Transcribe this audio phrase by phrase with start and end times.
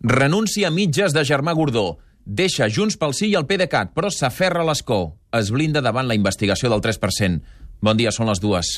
[0.00, 1.98] Renuncia a mitges de Germà Gordó.
[2.24, 5.16] Deixa Junts pel Sí i el PDeCAT, però s'aferra a l'escó.
[5.34, 7.40] Es blinda davant la investigació del 3%.
[7.82, 8.76] Bon dia, són les dues.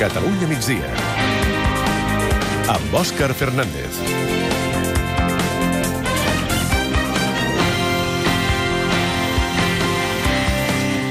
[0.00, 0.92] Catalunya migdia.
[2.72, 4.47] Amb Òscar Fernández.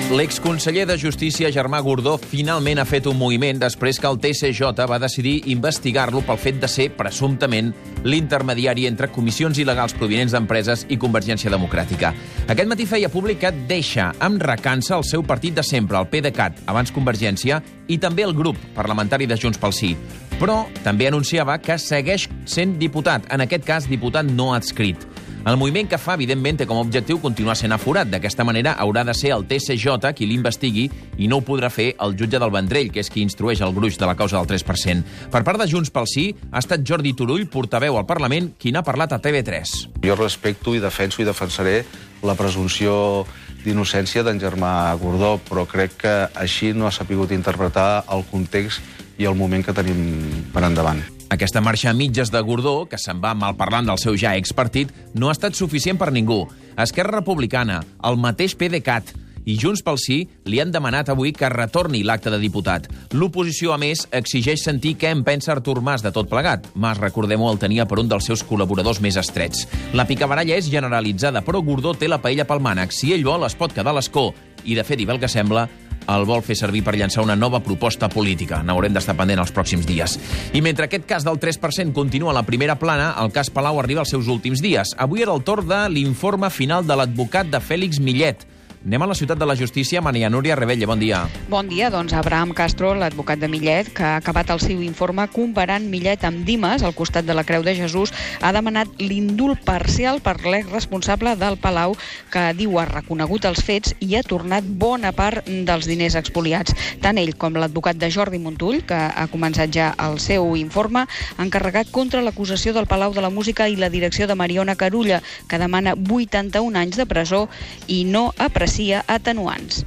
[0.07, 5.01] L'exconseller de Justícia, Germà Gordó, finalment ha fet un moviment després que el TSJ va
[5.03, 7.73] decidir investigar-lo pel fet de ser, presumptament,
[8.07, 12.13] l'intermediari entre comissions il·legals provinents d'empreses i Convergència Democràtica.
[12.47, 16.63] Aquest matí feia públic que deixa amb recança el seu partit de sempre, el PDeCAT,
[16.71, 17.59] abans Convergència,
[17.91, 19.91] i també el grup parlamentari de Junts pel Sí.
[20.39, 25.03] Però també anunciava que segueix sent diputat, en aquest cas diputat no adscrit.
[25.47, 28.09] El moviment que fa, evidentment, té com a objectiu continuar sent aforat.
[28.11, 30.89] D'aquesta manera haurà de ser el TSJ qui l'investigui
[31.23, 33.95] i no ho podrà fer el jutge del Vendrell, que és qui instrueix el gruix
[33.95, 35.07] de la causa del 3%.
[35.31, 38.83] Per part de Junts pel Sí, ha estat Jordi Turull, portaveu al Parlament, qui n'ha
[38.83, 40.03] parlat a TV3.
[40.03, 41.79] Jo respecto i defenso i defensaré
[42.27, 43.23] la presumpció
[43.63, 48.83] d'innocència d'en Germà Gordó, però crec que així no ha sapigut interpretar el context
[49.15, 51.16] i el moment que tenim per endavant.
[51.29, 55.27] Aquesta marxa a mitges de Gordó, que se'n va malparlant del seu ja expartit, no
[55.27, 56.45] ha estat suficient per ningú.
[56.79, 59.11] Esquerra Republicana, el mateix PDeCAT
[59.47, 62.89] i Junts pel Sí li han demanat avui que retorni l'acte de diputat.
[63.15, 66.67] L'oposició, a més, exigeix sentir què en pensa Artur Mas de tot plegat.
[66.75, 69.65] Mas, recordem-ho, el tenia per un dels seus col·laboradors més estrets.
[69.95, 72.91] La picabaralla és generalitzada, però Gordó té la paella pel mànec.
[72.91, 74.33] Si ell vol, es pot quedar a l'escó.
[74.65, 75.63] I, de fet, i pel que sembla,
[76.07, 78.61] el vol fer servir per llançar una nova proposta política.
[78.67, 80.17] N'haurem d'estar pendent els pròxims dies.
[80.55, 84.03] I mentre aquest cas del 3% continua a la primera plana, el cas Palau arriba
[84.03, 84.91] als seus últims dies.
[84.97, 88.47] Avui era el torn de l'informe final de l'advocat de Fèlix Millet.
[88.87, 89.99] Anem a la ciutat de la justícia.
[89.99, 91.17] Maria Núria Rebella, bon dia.
[91.49, 91.89] Bon dia.
[91.91, 96.45] Doncs Abraham Castro, l'advocat de Millet, que ha acabat el seu informe comparant Millet amb
[96.47, 101.33] Dimas, al costat de la Creu de Jesús, ha demanat l'indult parcial per l'ex responsable
[101.35, 101.97] del Palau,
[102.31, 106.71] que diu ha reconegut els fets i ha tornat bona part dels diners expoliats.
[107.03, 111.03] Tant ell com l'advocat de Jordi Montull, que ha començat ja el seu informe,
[111.35, 115.19] han carregat contra l'acusació del Palau de la Música i la direcció de Mariona Carulla,
[115.51, 117.49] que demana 81 anys de presó
[117.91, 118.76] i no aprecia
[119.07, 119.83] atenuants.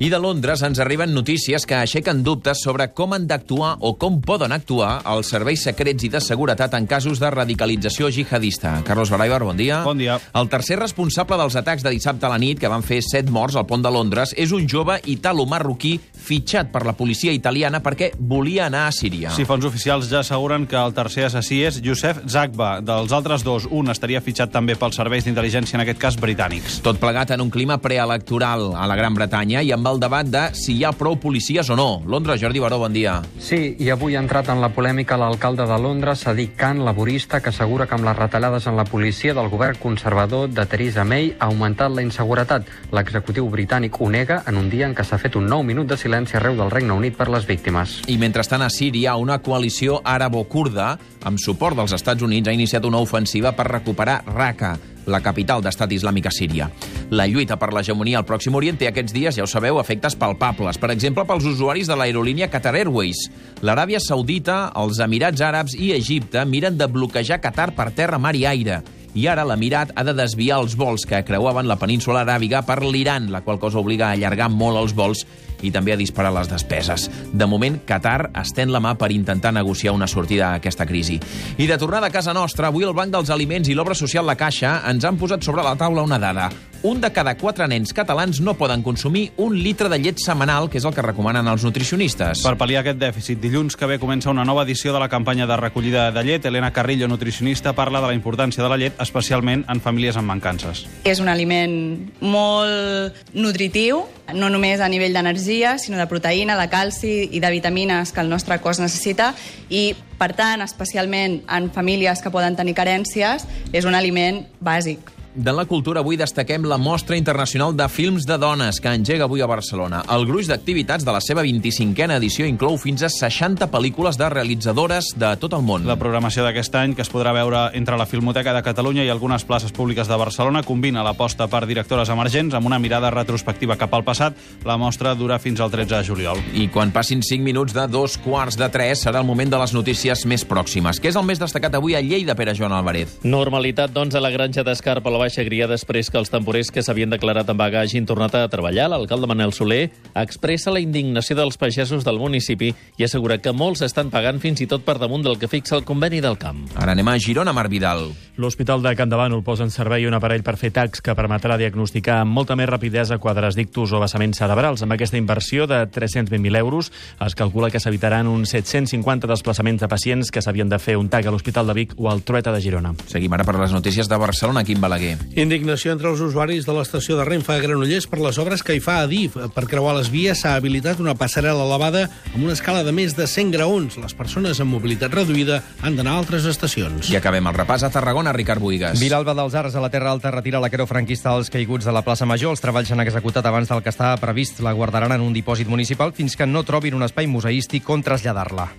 [0.00, 4.16] I de Londres ens arriben notícies que aixequen dubtes sobre com han d'actuar o com
[4.18, 8.80] poden actuar els serveis secrets i de seguretat en casos de radicalització jihadista.
[8.84, 9.84] Carlos Baraibar, bon dia.
[9.86, 10.16] Bon dia.
[10.34, 13.54] El tercer responsable dels atacs de dissabte a la nit, que van fer set morts
[13.54, 15.94] al pont de Londres, és un jove italo-marroquí
[16.24, 19.30] fitxat per la policia italiana perquè volia anar a Síria.
[19.36, 22.80] Sí, fons oficials ja asseguren que el tercer assassí és Youssef Zagba.
[22.82, 26.80] Dels altres dos, un estaria fitxat també pels serveis d'intel·ligència, en aquest cas britànics.
[26.82, 30.42] Tot plegat en un clima preelectoral a la Gran Bretanya i amb el debat de
[30.56, 32.02] si hi ha prou policies o no.
[32.06, 33.20] Londres, Jordi Baró, bon dia.
[33.38, 37.50] Sí, i avui ha entrat en la polèmica l'alcalde de Londres, Sadiq Khan, laborista, que
[37.50, 41.50] assegura que amb les retallades en la policia del govern conservador de Theresa May ha
[41.50, 42.70] augmentat la inseguretat.
[42.94, 45.98] L'executiu britànic ho nega en un dia en què s'ha fet un nou minut de
[46.00, 48.00] silenci arreu del Regne Unit per les víctimes.
[48.08, 50.94] I mentrestant a Síria, una coalició àrabo-kurda,
[51.24, 54.76] amb suport dels Estats Units, ha iniciat una ofensiva per recuperar Raqqa,
[55.06, 56.68] la capital d'estat islàmic a Síria.
[57.10, 60.80] La lluita per l'hegemonia al Pròxim Orient té aquests dies, ja ho sabeu, efectes palpables.
[60.80, 63.28] Per exemple, pels usuaris de l'aerolínia Qatar Airways.
[63.62, 68.46] L'Aràbia Saudita, els Emirats Àrabs i Egipte miren de bloquejar Qatar per terra, mar i
[68.48, 68.82] aire.
[69.14, 73.28] I ara l'Emirat ha de desviar els vols que creuaven la península aràbiga per l'Iran,
[73.30, 75.22] la qual cosa obliga a allargar molt els vols
[75.64, 77.08] i també a disparar les despeses.
[77.32, 81.18] De moment, Qatar estén la mà per intentar negociar una sortida a aquesta crisi.
[81.58, 84.36] I de tornada a casa nostra, avui el Banc dels Aliments i l'Obra Social La
[84.36, 86.50] Caixa ens han posat sobre la taula una dada.
[86.84, 90.76] Un de cada quatre nens catalans no poden consumir un litre de llet setmanal, que
[90.76, 92.42] és el que recomanen els nutricionistes.
[92.44, 95.56] Per pal·liar aquest dèficit, dilluns que ve comença una nova edició de la campanya de
[95.56, 96.44] recollida de llet.
[96.44, 100.84] Elena Carrillo, nutricionista, parla de la importància de la llet, especialment en famílies amb mancances.
[101.08, 101.72] És un aliment
[102.20, 108.12] molt nutritiu, no només a nivell d'energia, sinó de proteïna, de calci i de vitamines
[108.12, 109.32] que el nostre cos necessita
[109.68, 115.13] i, per tant, especialment en famílies que poden tenir carències, és un aliment bàsic.
[115.34, 119.40] De la cultura avui destaquem la Mostra Internacional de Films de Dones, que engega avui
[119.42, 120.04] a Barcelona.
[120.14, 125.08] El gruix d'activitats de la seva 25a edició inclou fins a 60 pel·lícules de realitzadores
[125.18, 125.88] de tot el món.
[125.90, 129.42] La programació d'aquest any, que es podrà veure entre la Filmoteca de Catalunya i algunes
[129.42, 134.06] places públiques de Barcelona, combina l'aposta per directores emergents amb una mirada retrospectiva cap al
[134.06, 134.38] passat.
[134.62, 136.44] La mostra dura fins al 13 de juliol.
[136.54, 139.74] I quan passin 5 minuts de dos quarts de 3 serà el moment de les
[139.74, 141.02] notícies més pròximes.
[141.02, 143.18] Què és el més destacat avui a Lleida, Pere Joan Alvarez?
[143.26, 147.12] Normalitat, doncs, a la granja d'Escarpa, la baixa gria després que els temporers que s'havien
[147.12, 148.90] declarat en vaga hagin tornat a treballar.
[148.92, 149.88] L'alcalde Manel Soler
[150.20, 154.68] expressa la indignació dels pagesos del municipi i assegura que molts estan pagant fins i
[154.68, 156.66] tot per damunt del que fixa el conveni del camp.
[156.76, 158.10] Ara anem a Girona, Mar Vidal.
[158.36, 162.20] L'Hospital de Can Davant posa en servei un aparell per fer tacs que permetrà diagnosticar
[162.22, 164.84] amb molta més rapidesa quadres d'ictus o vessaments cerebrals.
[164.84, 166.92] Amb aquesta inversió de 320.000 euros
[167.24, 171.26] es calcula que s'evitaran uns 750 desplaçaments de pacients que s'havien de fer un tag
[171.26, 172.94] a l'Hospital de Vic o al Trueta de Girona.
[173.08, 175.13] Seguim ara per les notícies de Barcelona, Quim Balaguer.
[175.34, 178.82] Indignació entre els usuaris de l'estació de Renfe a Granollers per les obres que hi
[178.84, 179.36] fa a DIF.
[179.54, 183.26] Per creuar les vies s'ha habilitat una passarel·la elevada amb una escala de més de
[183.30, 183.98] 100 graons.
[184.00, 187.10] Les persones amb mobilitat reduïda han d'anar a altres estacions.
[187.10, 189.00] I acabem el repàs a Tarragona, Ricard Buigas.
[189.02, 192.04] Vilalba dels Arts a la Terra Alta retira la creu franquista als caiguts de la
[192.06, 192.54] plaça Major.
[192.54, 194.62] Els treballs s'han executat abans del que estava previst.
[194.64, 198.70] La guardaran en un dipòsit municipal fins que no trobin un espai museístic on traslladar-la.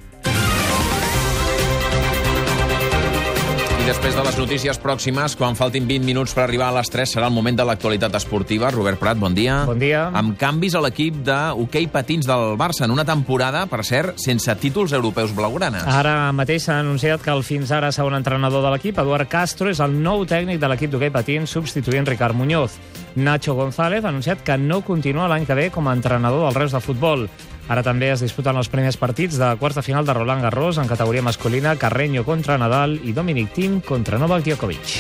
[3.85, 7.05] I després de les notícies pròximes, quan faltin 20 minuts per arribar a les 3,
[7.05, 8.71] serà el moment de l'actualitat esportiva.
[8.73, 9.59] Robert Prat, bon dia.
[9.69, 10.07] Bon dia.
[10.09, 14.97] Amb canvis a l'equip d'hoquei patins del Barça en una temporada, per cert, sense títols
[14.97, 15.85] europeus blaugranes.
[15.85, 19.83] Ara mateix s'ha anunciat que el fins ara segon entrenador de l'equip, Eduard Castro, és
[19.85, 22.81] el nou tècnic de l'equip d'hoquei patins, substituint Ricard Muñoz.
[23.13, 26.73] Nacho González ha anunciat que no continua l'any que ve com a entrenador del Reus
[26.73, 27.29] de Futbol.
[27.67, 30.87] Ara també es disputen els primers partits de quarts de final de Roland Garros en
[30.91, 34.93] categoria masculina, Carreño contra Nadal i Dominic Thiem contra Novak Djokovic.